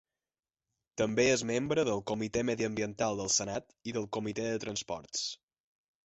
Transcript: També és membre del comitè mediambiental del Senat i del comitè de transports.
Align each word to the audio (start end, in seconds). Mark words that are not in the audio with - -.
També 0.99 1.25
és 1.33 1.41
membre 1.49 1.83
del 1.89 1.99
comitè 2.11 2.41
mediambiental 2.51 3.19
del 3.21 3.29
Senat 3.33 3.67
i 3.91 3.93
del 3.99 4.09
comitè 4.17 4.47
de 4.55 4.63
transports. 4.65 5.21